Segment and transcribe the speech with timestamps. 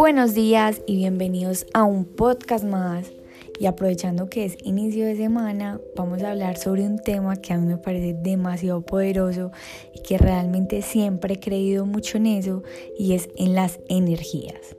[0.00, 3.12] Buenos días y bienvenidos a un podcast más.
[3.58, 7.58] Y aprovechando que es inicio de semana, vamos a hablar sobre un tema que a
[7.58, 9.52] mí me parece demasiado poderoso
[9.94, 12.62] y que realmente siempre he creído mucho en eso
[12.98, 14.74] y es en las energías.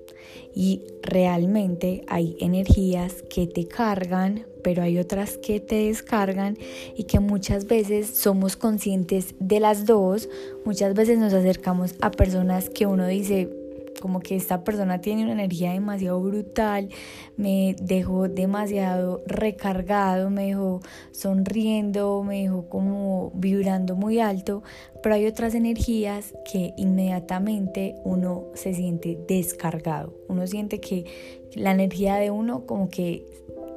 [0.55, 6.57] Y realmente hay energías que te cargan, pero hay otras que te descargan
[6.97, 10.27] y que muchas veces somos conscientes de las dos.
[10.65, 13.60] Muchas veces nos acercamos a personas que uno dice,
[14.01, 16.89] como que esta persona tiene una energía demasiado brutal,
[17.37, 24.63] me dejó demasiado recargado, me dejó sonriendo, me dejó como vibrando muy alto,
[25.01, 31.05] pero hay otras energías que inmediatamente uno se siente descargado, uno siente que
[31.53, 33.25] la energía de uno como que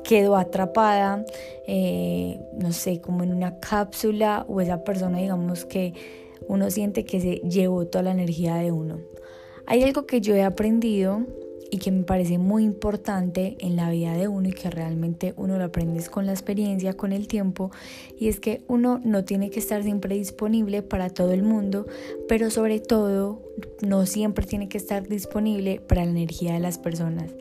[0.02, 1.24] quedó atrapada,
[1.66, 5.94] eh, no sé, como en una cápsula o esa persona digamos que
[6.48, 9.00] uno siente que se llevó toda la energía de uno.
[9.66, 11.26] Hay algo que yo he aprendido
[11.70, 15.58] y que me parece muy importante en la vida de uno y que realmente uno
[15.58, 17.72] lo aprendes con la experiencia, con el tiempo,
[18.18, 21.86] y es que uno no tiene que estar siempre disponible para todo el mundo,
[22.28, 23.42] pero sobre todo
[23.80, 27.34] no siempre tiene que estar disponible para la energía de las personas.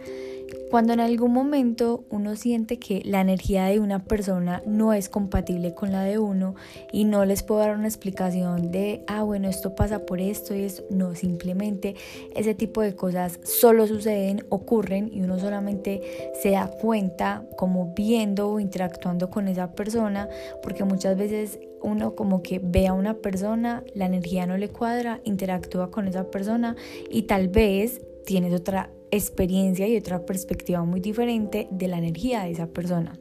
[0.73, 5.75] Cuando en algún momento uno siente que la energía de una persona no es compatible
[5.75, 6.55] con la de uno
[6.91, 10.63] y no les puedo dar una explicación de, ah, bueno, esto pasa por esto y
[10.63, 11.93] eso, no, simplemente
[12.35, 18.49] ese tipo de cosas solo suceden, ocurren y uno solamente se da cuenta como viendo
[18.49, 20.27] o interactuando con esa persona,
[20.63, 25.21] porque muchas veces uno como que ve a una persona, la energía no le cuadra,
[25.23, 26.75] interactúa con esa persona
[27.11, 32.51] y tal vez tienes otra experiencia y otra perspectiva muy diferente de la energía de
[32.51, 33.17] esa persona.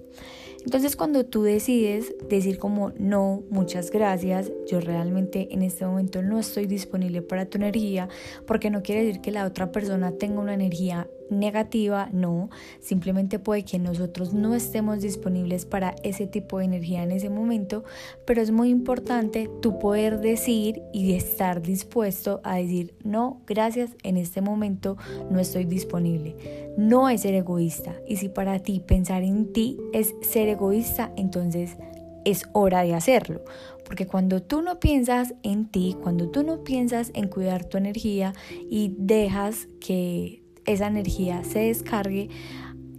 [0.64, 6.38] Entonces cuando tú decides decir como no, muchas gracias, yo realmente en este momento no
[6.38, 8.08] estoy disponible para tu energía,
[8.46, 13.65] porque no quiere decir que la otra persona tenga una energía negativa, no, simplemente puede
[13.65, 17.84] que nosotros no estemos disponibles para ese tipo de energía en ese momento,
[18.26, 24.16] pero es muy importante tu poder decir y estar dispuesto a decir, no, gracias, en
[24.16, 24.97] este momento
[25.31, 26.37] no estoy disponible.
[26.76, 31.76] No es ser egoísta y si para ti pensar en ti es ser egoísta, entonces
[32.25, 33.43] es hora de hacerlo.
[33.84, 38.32] Porque cuando tú no piensas en ti, cuando tú no piensas en cuidar tu energía
[38.70, 42.28] y dejas que esa energía se descargue,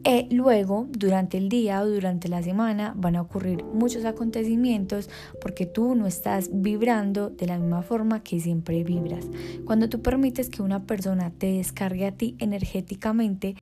[0.06, 5.10] eh, luego, durante el día o durante la semana, van a ocurrir muchos acontecimientos
[5.40, 9.26] porque tú no estás vibrando de la misma forma que siempre vibras.
[9.64, 13.56] Cuando tú permites que una persona te descargue a ti energéticamente,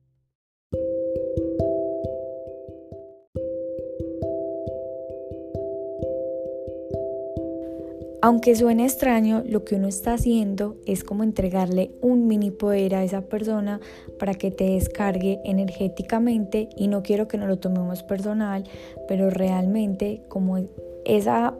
[8.24, 13.02] Aunque suene extraño, lo que uno está haciendo es como entregarle un mini poder a
[13.02, 13.80] esa persona
[14.20, 18.62] para que te descargue energéticamente y no quiero que nos lo tomemos personal,
[19.08, 20.58] pero realmente como
[21.04, 21.54] esa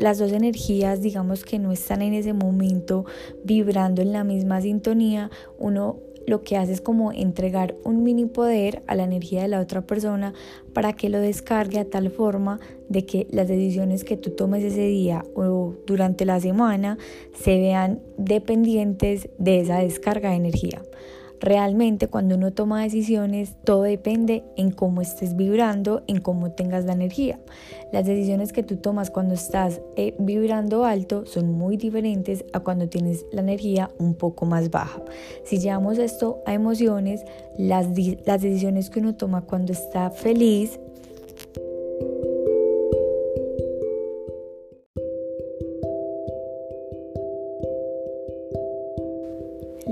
[0.00, 3.04] las dos energías, digamos que no están en ese momento
[3.44, 8.82] vibrando en la misma sintonía, uno lo que hace es como entregar un mini poder
[8.86, 10.34] a la energía de la otra persona
[10.72, 14.86] para que lo descargue a tal forma de que las decisiones que tú tomes ese
[14.86, 16.98] día o durante la semana
[17.34, 20.82] se vean dependientes de esa descarga de energía.
[21.42, 26.92] Realmente cuando uno toma decisiones, todo depende en cómo estés vibrando, en cómo tengas la
[26.92, 27.40] energía.
[27.92, 32.88] Las decisiones que tú tomas cuando estás eh, vibrando alto son muy diferentes a cuando
[32.88, 35.02] tienes la energía un poco más baja.
[35.44, 37.24] Si llevamos esto a emociones,
[37.58, 37.88] las,
[38.24, 40.78] las decisiones que uno toma cuando está feliz,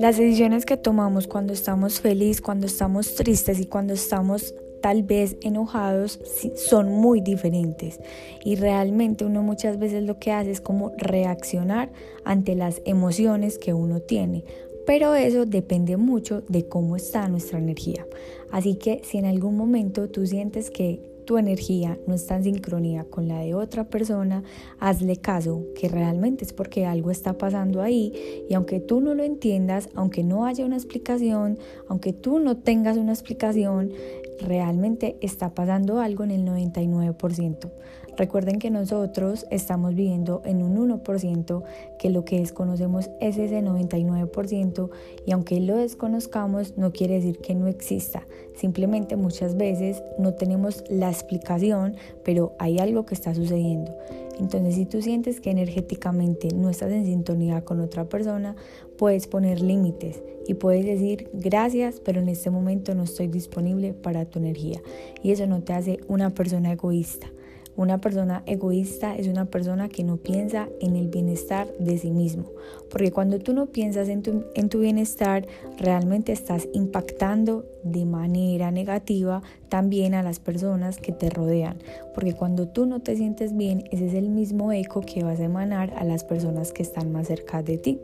[0.01, 5.37] Las decisiones que tomamos cuando estamos felices, cuando estamos tristes y cuando estamos tal vez
[5.43, 6.19] enojados
[6.57, 8.01] son muy diferentes
[8.43, 11.93] y realmente uno muchas veces lo que hace es como reaccionar
[12.25, 14.43] ante las emociones que uno tiene.
[14.87, 18.07] Pero eso depende mucho de cómo está nuestra energía.
[18.51, 23.05] Así que si en algún momento tú sientes que tu energía no está en sincronía
[23.05, 24.43] con la de otra persona,
[24.81, 28.13] hazle caso, que realmente es porque algo está pasando ahí
[28.49, 31.57] y aunque tú no lo entiendas, aunque no haya una explicación,
[31.89, 33.93] aunque tú no tengas una explicación,
[34.41, 37.71] realmente está pasando algo en el 99%.
[38.17, 41.63] Recuerden que nosotros estamos viviendo en un 1%,
[41.99, 44.91] que lo que desconocemos es ese 99%
[45.27, 48.27] y aunque lo desconozcamos no quiere decir que no exista.
[48.55, 53.97] Simplemente muchas veces no tenemos la explicación, pero hay algo que está sucediendo.
[54.39, 58.57] Entonces si tú sientes que energéticamente no estás en sintonía con otra persona,
[58.97, 64.25] puedes poner límites y puedes decir gracias, pero en este momento no estoy disponible para
[64.25, 64.81] tu energía.
[65.23, 67.31] Y eso no te hace una persona egoísta.
[67.77, 72.51] Una persona egoísta es una persona que no piensa en el bienestar de sí mismo,
[72.91, 75.47] porque cuando tú no piensas en tu, en tu, bienestar,
[75.79, 81.79] realmente estás impactando de manera negativa también a las personas que te rodean,
[82.15, 85.45] porque cuando tú no te sientes bien, ese es el mismo eco que vas a
[85.45, 88.01] emanar a las personas que están más cerca de ti.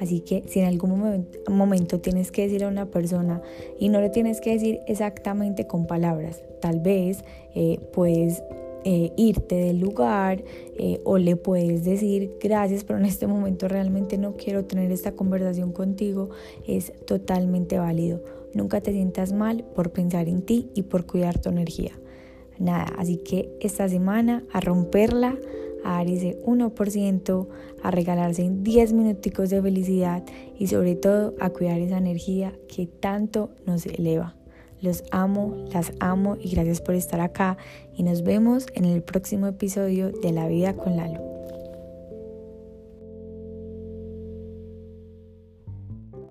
[0.00, 3.40] Así que si en algún momento tienes que decir a una persona
[3.78, 7.22] y no le tienes que decir exactamente con palabras, tal vez
[7.54, 8.42] eh, puedes
[8.84, 10.42] eh, irte del lugar
[10.76, 15.12] eh, o le puedes decir gracias, pero en este momento realmente no quiero tener esta
[15.12, 16.30] conversación contigo,
[16.66, 18.22] es totalmente válido.
[18.54, 21.92] Nunca te sientas mal por pensar en ti y por cuidar tu energía.
[22.58, 25.38] Nada, así que esta semana a romperla,
[25.84, 27.48] a dar ese 1%,
[27.82, 30.22] a regalarse 10 minuticos de felicidad
[30.58, 34.36] y sobre todo a cuidar esa energía que tanto nos eleva.
[34.82, 37.56] Los amo, las amo y gracias por estar acá
[37.96, 41.31] y nos vemos en el próximo episodio de La vida con Lalo.